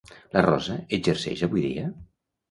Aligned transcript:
La 0.35 0.41
Rosa 0.45 0.77
exerceix 0.97 1.43
avui 1.47 1.65
dia? 1.67 1.85